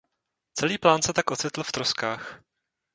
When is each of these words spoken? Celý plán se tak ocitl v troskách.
Celý 0.53 0.77
plán 0.77 1.01
se 1.01 1.13
tak 1.13 1.31
ocitl 1.31 1.63
v 1.63 1.71
troskách. 1.71 2.41